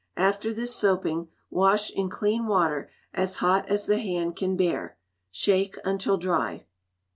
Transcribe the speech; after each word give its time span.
After 0.17 0.51
this 0.51 0.75
soaping, 0.75 1.27
wash 1.51 1.91
in 1.91 2.09
clean 2.09 2.47
water, 2.47 2.89
as 3.13 3.35
hot 3.35 3.69
as 3.69 3.85
the 3.85 3.99
hand 3.99 4.35
can 4.35 4.57
bear. 4.57 4.97
Shake 5.29 5.77
until 5.85 6.17
dry. 6.17 6.65